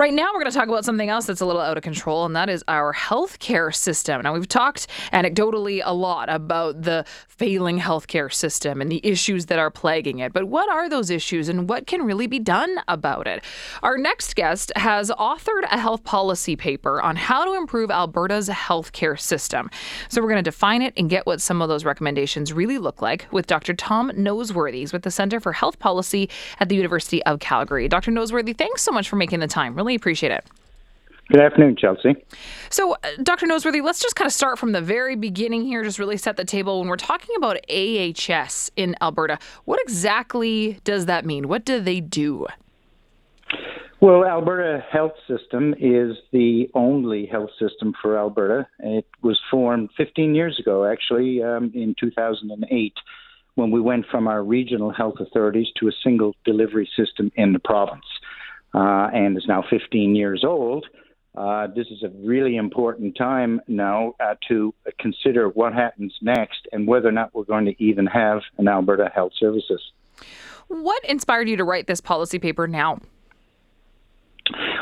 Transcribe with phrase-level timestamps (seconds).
[0.00, 2.24] Right now, we're going to talk about something else that's a little out of control,
[2.24, 4.22] and that is our healthcare system.
[4.22, 9.58] Now, we've talked anecdotally a lot about the failing healthcare system and the issues that
[9.58, 10.32] are plaguing it.
[10.32, 13.44] But what are those issues and what can really be done about it?
[13.82, 19.20] Our next guest has authored a health policy paper on how to improve Alberta's healthcare
[19.20, 19.68] system.
[20.08, 23.02] So, we're going to define it and get what some of those recommendations really look
[23.02, 23.74] like with Dr.
[23.74, 27.86] Tom Noseworthy with the Center for Health Policy at the University of Calgary.
[27.86, 28.10] Dr.
[28.10, 29.74] Noseworthy, thanks so much for making the time.
[29.74, 30.44] Really appreciate it.
[31.30, 32.16] Good afternoon, Chelsea.
[32.70, 33.46] So, uh, Dr.
[33.46, 36.44] Noseworthy, let's just kind of start from the very beginning here, just really set the
[36.44, 36.80] table.
[36.80, 41.46] When we're talking about AHS in Alberta, what exactly does that mean?
[41.46, 42.48] What do they do?
[44.00, 48.66] Well, Alberta Health System is the only health system for Alberta.
[48.80, 52.94] It was formed 15 years ago, actually, um, in 2008,
[53.54, 57.60] when we went from our regional health authorities to a single delivery system in the
[57.60, 58.06] province
[58.74, 60.86] uh, and is now 15 years old.
[61.36, 66.88] Uh, this is a really important time now uh, to consider what happens next and
[66.88, 69.80] whether or not we're going to even have an Alberta Health Services.
[70.66, 73.00] What inspired you to write this policy paper now?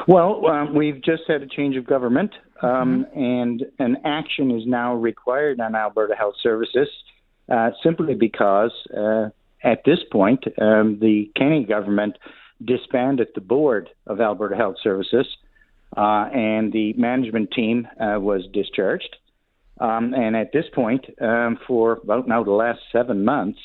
[0.06, 3.20] Well, um, we've just had a change of government, um, mm-hmm.
[3.20, 6.88] and an action is now required on Alberta Health Services
[7.50, 9.28] uh, simply because uh,
[9.62, 12.16] at this point, um, the Kenney government
[12.64, 15.26] disbanded the board of Alberta Health Services,
[15.96, 19.16] uh, and the management team uh, was discharged.
[19.80, 23.60] Um, and at this point, um, for about now the last seven months,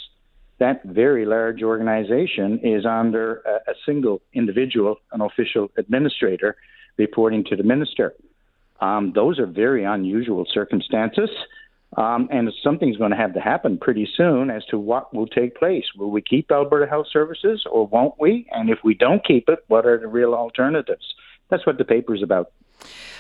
[0.59, 6.55] that very large organization is under a, a single individual, an official administrator,
[6.97, 8.13] reporting to the minister.
[8.79, 11.29] Um, those are very unusual circumstances.
[11.97, 15.55] Um, and something's going to have to happen pretty soon as to what will take
[15.55, 15.85] place.
[15.95, 18.47] Will we keep Alberta Health Services or won't we?
[18.51, 21.13] And if we don't keep it, what are the real alternatives?
[21.49, 22.51] That's what the paper is about.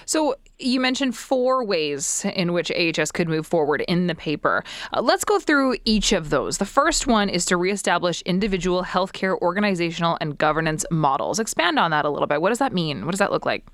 [0.05, 4.63] So, you mentioned four ways in which AHS could move forward in the paper.
[4.91, 6.57] Uh, let's go through each of those.
[6.57, 11.39] The first one is to reestablish individual healthcare organizational and governance models.
[11.39, 12.41] Expand on that a little bit.
[12.41, 13.05] What does that mean?
[13.05, 13.65] What does that look like?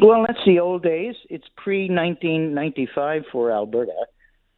[0.00, 1.14] Well, that's the old days.
[1.28, 3.92] It's pre 1995 for Alberta.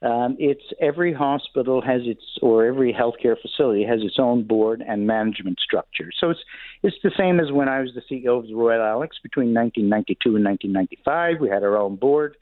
[0.05, 5.07] Um, it's every hospital has its or every healthcare facility has its own board and
[5.07, 6.11] management structure.
[6.21, 6.41] So it's
[6.83, 10.37] it's the same as when I was the CEO of the Royal Alex between 1992
[10.37, 11.41] and 1995.
[11.41, 12.37] We had our own board,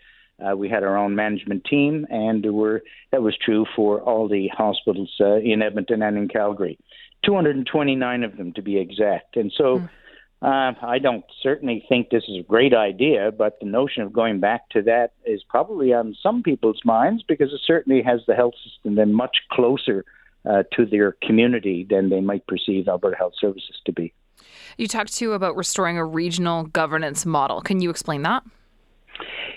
[0.44, 4.48] uh, we had our own management team, and were that was true for all the
[4.48, 6.78] hospitals uh, in Edmonton and in Calgary.
[7.24, 9.36] 229 of them to be exact.
[9.36, 9.78] And so.
[9.78, 9.88] Mm
[10.42, 14.40] uh, I don't certainly think this is a great idea, but the notion of going
[14.40, 18.54] back to that is probably on some people's minds because it certainly has the health
[18.64, 20.04] system then much closer
[20.44, 24.12] uh, to their community than they might perceive Alberta Health Services to be.
[24.76, 27.60] You talked too about restoring a regional governance model.
[27.60, 28.42] Can you explain that?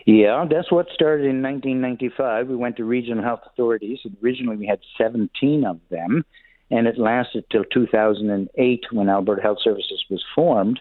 [0.06, 2.48] Yeah, that's what started in 1995.
[2.48, 3.98] We went to regional health authorities.
[4.24, 6.24] Originally, we had 17 of them
[6.72, 10.80] and it lasted till 2008 when Alberta Health Services was formed.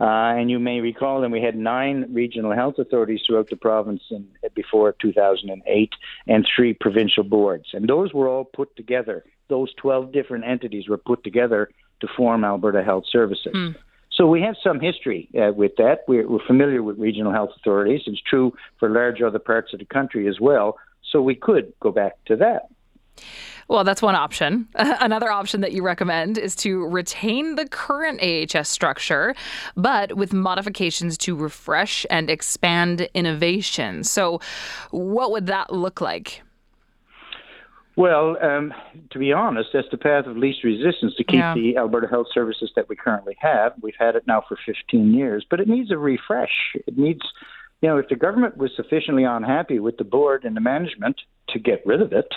[0.00, 4.02] Uh, and you may recall that we had nine regional health authorities throughout the province
[4.10, 5.92] in, before 2008
[6.26, 7.66] and three provincial boards.
[7.72, 9.24] And those were all put together.
[9.48, 11.70] Those 12 different entities were put together
[12.00, 13.54] to form Alberta Health Services.
[13.54, 13.76] Mm.
[14.10, 16.00] So we have some history uh, with that.
[16.08, 18.02] We're, we're familiar with regional health authorities.
[18.06, 20.76] It's true for large other parts of the country as well.
[21.10, 22.68] So we could go back to that.
[23.68, 24.68] Well, that's one option.
[24.74, 29.34] Another option that you recommend is to retain the current AHS structure,
[29.76, 34.04] but with modifications to refresh and expand innovation.
[34.04, 34.40] So,
[34.90, 36.42] what would that look like?
[37.96, 38.74] Well, um,
[39.10, 41.54] to be honest, that's the path of least resistance to keep yeah.
[41.54, 43.74] the Alberta Health Services that we currently have.
[43.80, 46.74] We've had it now for 15 years, but it needs a refresh.
[46.74, 47.20] It needs,
[47.82, 51.20] you know, if the government was sufficiently unhappy with the board and the management
[51.50, 52.34] to get rid of it,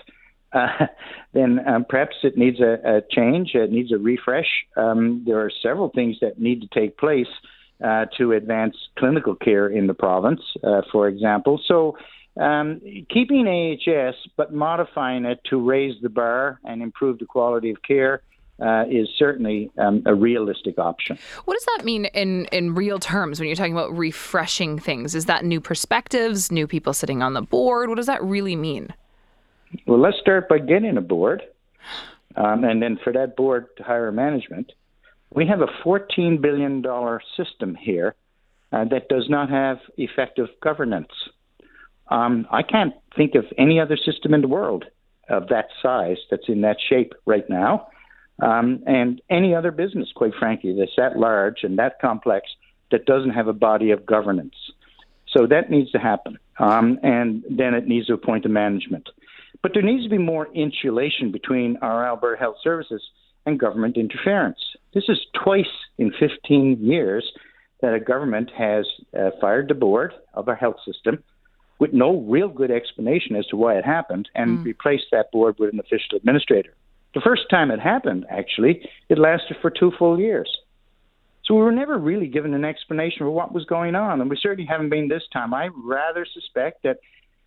[0.54, 0.68] uh,
[1.34, 3.52] then um, perhaps it needs a, a, change.
[3.54, 4.66] It needs a refresh.
[4.76, 7.28] Um, there are several things that need to take place
[7.84, 11.62] uh, to advance clinical care in the province, uh, for example.
[11.68, 11.98] So,
[12.42, 17.82] um, keeping AHS but modifying it to raise the bar and improve the quality of
[17.82, 18.22] care.
[18.60, 21.16] Uh, is certainly um, a realistic option.
[21.46, 25.14] What does that mean in, in real terms when you're talking about refreshing things?
[25.14, 27.88] Is that new perspectives, new people sitting on the board?
[27.88, 28.96] What does that really mean?
[29.86, 31.44] Well, let's start by getting a board,
[32.36, 34.72] um, and then for that board to hire management.
[35.34, 36.84] We have a $14 billion
[37.36, 38.16] system here
[38.72, 41.12] uh, that does not have effective governance.
[42.10, 44.86] Um, I can't think of any other system in the world
[45.30, 47.88] of that size that's in that shape right now.
[48.42, 52.48] Um, and any other business, quite frankly, that's that large and that complex
[52.92, 54.56] that doesn't have a body of governance.
[55.28, 56.38] So that needs to happen.
[56.60, 59.10] Um, and then it needs to appoint a management.
[59.62, 63.02] But there needs to be more insulation between our Alberta Health Services
[63.46, 64.60] and government interference.
[64.94, 65.66] This is twice
[65.98, 67.32] in 15 years
[67.82, 68.86] that a government has
[69.18, 71.24] uh, fired the board of our health system
[71.80, 74.66] with no real good explanation as to why it happened and mm.
[74.66, 76.74] replaced that board with an official administrator.
[77.14, 80.50] The first time it happened, actually, it lasted for two full years.
[81.46, 84.38] So we were never really given an explanation for what was going on, and we
[84.42, 85.54] certainly haven't been this time.
[85.54, 86.98] I rather suspect that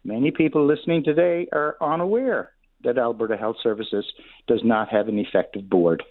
[0.04, 2.52] many people listening today are unaware
[2.84, 4.04] that Alberta Health Services
[4.46, 6.02] does not have an effective board.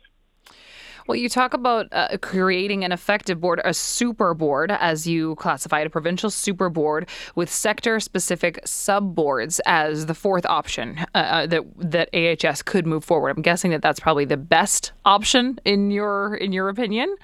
[1.07, 5.79] Well, you talk about uh, creating an effective board, a super board, as you classify
[5.79, 11.47] a provincial super board with sector specific sub boards as the fourth option uh, uh
[11.47, 13.35] that that AHS could move forward.
[13.35, 17.15] I'm guessing that that's probably the best option in your in your opinion.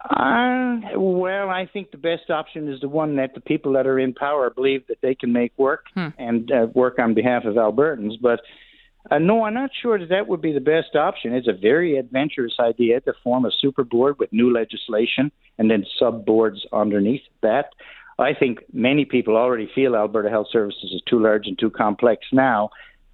[0.00, 3.98] Uh, well, I think the best option is the one that the people that are
[3.98, 6.08] in power believe that they can make work hmm.
[6.18, 8.12] and uh, work on behalf of Albertans.
[8.20, 8.40] But
[9.10, 11.34] uh, no, I'm not sure that that would be the best option.
[11.34, 15.84] It's a very adventurous idea to form a super board with new legislation and then
[15.98, 17.70] sub boards underneath that.
[18.20, 22.26] I think many people already feel Alberta Health Services is too large and too complex
[22.32, 22.70] now.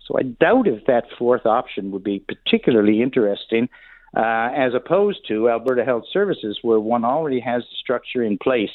[0.07, 3.69] So I doubt if that fourth option would be particularly interesting
[4.16, 8.70] uh, as opposed to Alberta Health Services, where one already has the structure in place.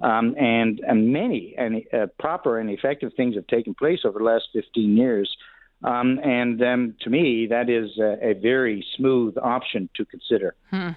[0.00, 4.24] Um, and, and many and uh, proper and effective things have taken place over the
[4.26, 5.34] last 15 years.
[5.82, 10.54] Um, and um, to me, that is a, a, very smooth option to consider.
[10.70, 10.90] Hmm.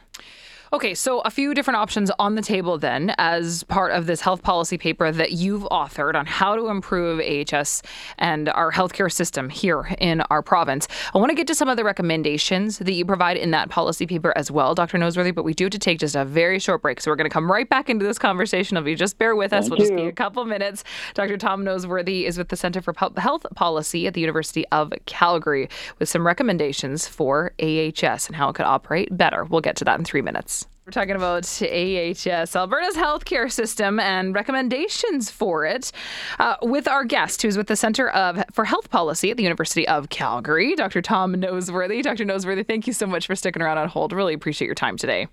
[0.72, 4.44] Okay, so a few different options on the table then as part of this health
[4.44, 7.82] policy paper that you've authored on how to improve AHS
[8.20, 10.88] and our healthcare system here in our province.
[11.16, 14.06] I want to get to some of the recommendations that you provide in that policy
[14.06, 15.00] paper as well, Dr.
[15.00, 17.02] Noseworthy, but we do have to take just a very short break.
[17.02, 18.78] So we're going to come right back into this conversation.
[18.78, 19.86] If you just bear with us, Thank we'll you.
[19.88, 20.84] just be a couple minutes.
[21.16, 21.38] Dr.
[21.38, 25.68] Tom Noseworthy is with the Center for Health Policy at the University of Calgary
[25.98, 29.46] with some recommendations for AHS and how it could operate better.
[29.46, 30.59] We'll get to that in three minutes.
[30.90, 35.92] We're talking about AHS, Alberta's healthcare system, and recommendations for it
[36.40, 39.88] uh, with our guest, who's with the Center of for Health Policy at the University
[39.88, 41.04] of Calgary, Dr.
[41.04, 42.02] Tom Noseworthy.
[42.02, 42.26] Dr.
[42.26, 44.14] Noseworthy, thank you so much for sticking around on hold.
[44.14, 45.28] Really appreciate your time today.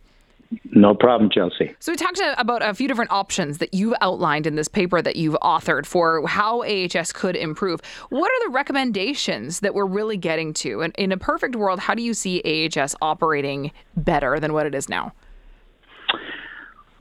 [0.73, 1.75] No problem, Chelsea.
[1.81, 5.17] So, we talked about a few different options that you've outlined in this paper that
[5.17, 7.81] you've authored for how AHS could improve.
[8.11, 10.83] What are the recommendations that we're really getting to?
[10.83, 12.43] And in a perfect world, how do you see
[12.77, 15.15] AHS operating better than what it is now?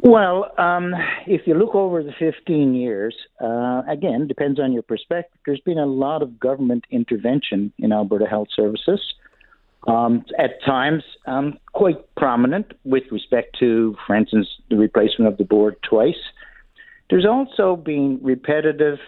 [0.06, 0.94] Well, um,
[1.26, 5.40] if you look over the 15 years, uh, again, depends on your perspective.
[5.48, 9.02] There's been a lot of government intervention in Alberta Health Services.
[9.88, 15.44] Um, at times, um, quite prominent with respect to, for instance, the replacement of the
[15.44, 16.22] board twice.
[17.10, 19.00] There's also been repetitive,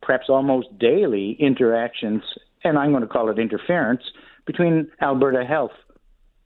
[0.00, 2.22] perhaps almost daily interactions,
[2.64, 4.04] and I'm going to call it interference,
[4.46, 5.76] between Alberta Health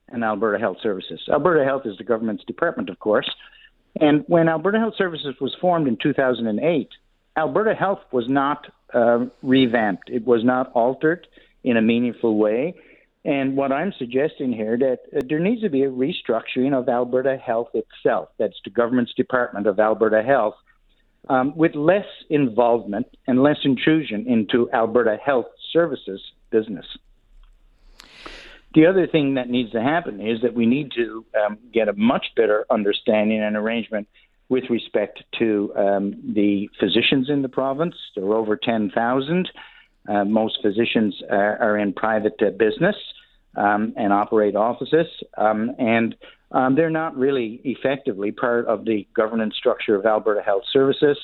[0.09, 1.21] and Alberta Health Services.
[1.33, 3.31] Alberta Health is the government's department, of course,
[4.01, 6.89] and when Alberta Health Services was formed in 2008,
[7.37, 10.11] Alberta Health was not uh, revamped.
[10.11, 11.27] It was not altered
[11.63, 12.75] in a meaningful way.
[13.25, 17.37] And what I'm suggesting here that uh, there needs to be a restructuring of Alberta
[17.37, 18.29] Health itself.
[18.39, 20.55] That's the government's department of Alberta Health,
[21.29, 26.21] um, with less involvement and less intrusion into Alberta Health Services
[26.51, 26.85] business.
[28.75, 31.93] The other thing that needs to happen is that we need to um, get a
[31.93, 34.09] much better understanding and arrangement
[34.49, 37.95] with respect to um, the physicians in the province.
[38.15, 39.51] There are over 10,000.
[40.07, 42.97] Uh, most physicians are, are in private uh, business
[43.57, 45.07] um, and operate offices,
[45.39, 46.15] um, and
[46.51, 51.17] um, they're not really effectively part of the governance structure of Alberta Health Services.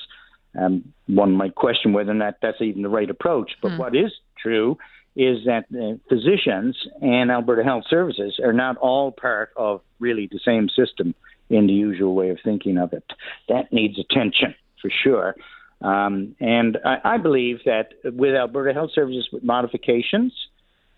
[0.59, 3.79] Um, one might question whether or not that's even the right approach, but mm.
[3.79, 4.79] what is true
[5.21, 10.41] is that uh, physicians and Alberta Health Services are not all part of really the
[10.43, 11.15] same system
[11.51, 13.05] in the usual way of thinking of it.
[13.51, 15.37] That needs attention for sure.
[15.83, 20.33] Um, and I, I, believe that with Alberta Health Services, with modifications,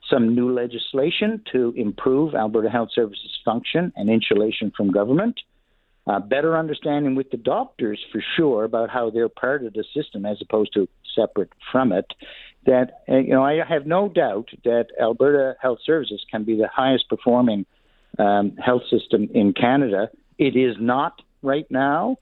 [0.09, 5.41] some new legislation to improve Alberta Health Services function and insulation from government,
[6.07, 10.27] uh, better understanding with the doctors for sure about how they're part of the system
[10.27, 12.07] as opposed to separate from it,
[12.67, 16.69] that uh, you know I have no doubt that Alberta Health Services can be the
[16.73, 17.67] highest performing
[18.19, 20.11] um, health system in Canada.
[20.39, 22.17] It is not right now.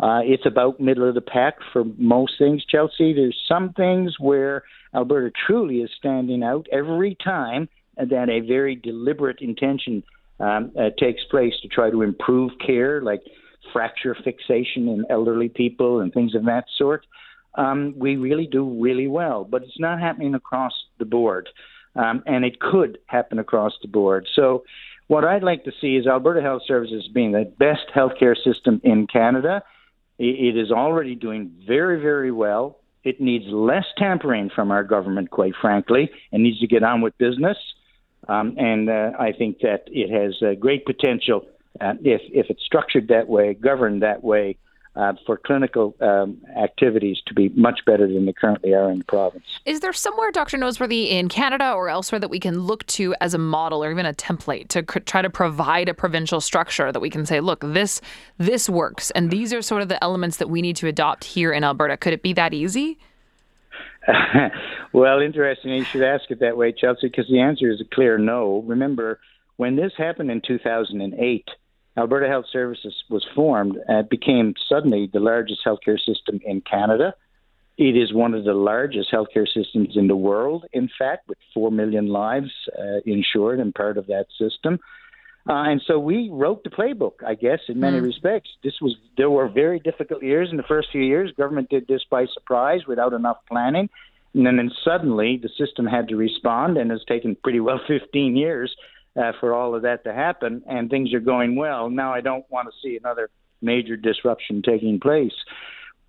[0.00, 3.12] Uh, it's about middle of the pack for most things, Chelsea.
[3.12, 4.62] There's some things where
[4.94, 10.04] Alberta truly is standing out every time that a very deliberate intention
[10.40, 13.22] um, uh, takes place to try to improve care, like
[13.72, 17.06] fracture fixation in elderly people and things of that sort,
[17.56, 19.44] um, we really do really well.
[19.44, 21.48] But it's not happening across the board,
[21.96, 24.28] um, and it could happen across the board.
[24.34, 24.64] So,
[25.08, 29.06] what I'd like to see is Alberta Health Services being the best healthcare system in
[29.06, 29.62] Canada.
[30.18, 32.78] It is already doing very, very well.
[33.04, 37.16] It needs less tampering from our government, quite frankly, and needs to get on with
[37.16, 37.56] business.
[38.28, 41.46] Um, and uh, I think that it has uh, great potential
[41.80, 44.56] uh, if if it's structured that way, governed that way,
[44.96, 49.04] uh, for clinical um, activities to be much better than they currently are in the
[49.04, 49.44] province.
[49.64, 50.58] Is there somewhere, Dr.
[50.58, 54.06] Noseworthy, in Canada or elsewhere that we can look to as a model or even
[54.06, 57.60] a template to cr- try to provide a provincial structure that we can say, look,
[57.60, 58.00] this
[58.38, 61.52] this works, and these are sort of the elements that we need to adopt here
[61.52, 61.96] in Alberta?
[61.96, 62.98] Could it be that easy?
[64.92, 65.72] well, interesting.
[65.72, 68.62] You should ask it that way, Chelsea, because the answer is a clear no.
[68.66, 69.20] Remember,
[69.56, 71.48] when this happened in 2008,
[71.96, 77.14] Alberta Health Services was formed and became suddenly the largest healthcare system in Canada.
[77.76, 81.70] It is one of the largest healthcare systems in the world, in fact, with 4
[81.70, 84.78] million lives uh, insured and part of that system.
[85.48, 88.04] Uh, and so we wrote the playbook, I guess, in many mm.
[88.04, 88.50] respects.
[88.62, 91.32] This was there were very difficult years in the first few years.
[91.38, 93.88] Government did this by surprise without enough planning,
[94.34, 98.74] and then, suddenly the system had to respond, and it's taken pretty well 15 years
[99.18, 101.88] uh, for all of that to happen, and things are going well.
[101.88, 103.30] Now I don't want to see another
[103.62, 105.32] major disruption taking place.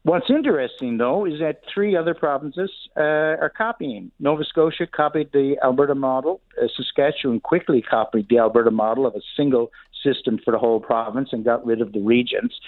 [0.09, 3.01] What's interesting, though, is that three other provinces uh,
[3.43, 4.09] are copying.
[4.19, 6.41] Nova Scotia copied the Alberta model.
[6.59, 9.69] Uh, Saskatchewan quickly copied the Alberta model of a single
[10.03, 12.59] system for the whole province and got rid of the regions.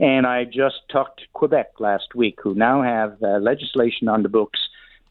[0.00, 4.30] And I just talked to Quebec last week, who now have uh, legislation on the
[4.30, 4.58] books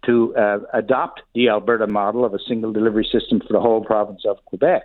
[0.07, 4.23] to uh, adopt the Alberta model of a single delivery system for the whole province
[4.27, 4.81] of Quebec.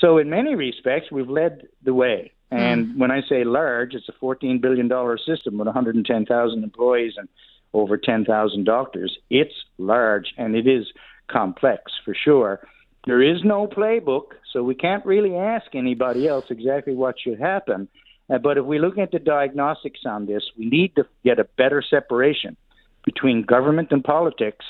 [0.00, 2.30] So, in many respects, we've led the way.
[2.50, 2.98] And mm.
[2.98, 4.88] when I say large, it's a $14 billion
[5.26, 7.28] system with 110,000 employees and
[7.74, 9.16] over 10,000 doctors.
[9.30, 10.86] It's large and it is
[11.30, 12.60] complex for sure.
[13.06, 17.88] There is no playbook, so we can't really ask anybody else exactly what should happen.
[18.30, 21.44] Uh, but if we look at the diagnostics on this, we need to get a
[21.56, 22.56] better separation
[23.04, 24.64] between government and politics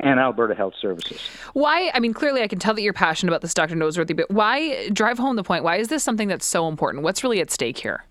[0.00, 1.20] and Alberta Health Services.
[1.54, 1.90] Why?
[1.92, 3.74] I mean, clearly, I can tell that you're passionate about this, Dr.
[3.74, 5.64] Noseworthy, but why drive home the point?
[5.64, 7.04] Why is this something that's so important?
[7.04, 8.04] What's really at stake here?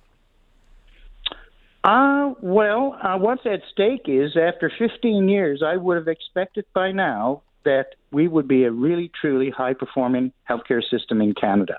[1.83, 6.91] Uh, well, uh, what's at stake is after 15 years, I would have expected by
[6.91, 11.77] now that we would be a really, truly high performing healthcare system in Canada.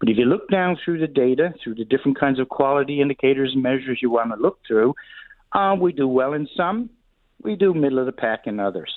[0.00, 3.52] But if you look down through the data, through the different kinds of quality indicators
[3.54, 4.94] and measures you want to look through,
[5.52, 6.90] uh, we do well in some,
[7.42, 8.92] we do middle of the pack in others.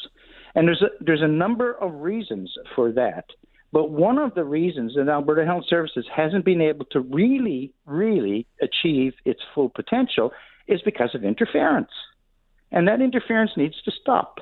[0.55, 3.25] And there's a, there's a number of reasons for that.
[3.71, 8.47] But one of the reasons that Alberta Health Services hasn't been able to really, really
[8.61, 10.31] achieve its full potential
[10.67, 11.91] is because of interference.
[12.71, 14.39] And that interference needs to stop.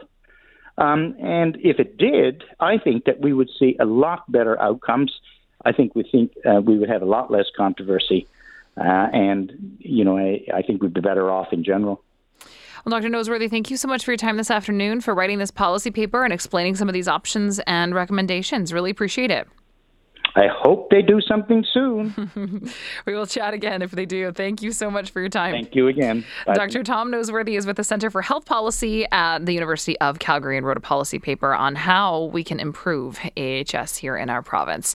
[0.77, 5.11] Um, and if it did, I think that we would see a lot better outcomes.
[5.65, 8.27] I think we think uh, we would have a lot less controversy,
[8.77, 12.03] uh, and you know, I, I think we'd be better off in general.
[12.85, 13.09] Well, Dr.
[13.09, 16.23] Noseworthy, thank you so much for your time this afternoon for writing this policy paper
[16.23, 18.73] and explaining some of these options and recommendations.
[18.73, 19.47] Really appreciate it.
[20.37, 22.71] I hope they do something soon.
[23.07, 24.31] we will chat again if they do.
[24.31, 25.51] Thank you so much for your time.
[25.51, 26.25] Thank you again.
[26.45, 26.53] Bye.
[26.53, 26.83] Dr.
[26.83, 30.65] Tom Noseworthy is with the Center for Health Policy at the University of Calgary and
[30.65, 34.95] wrote a policy paper on how we can improve AHS here in our province.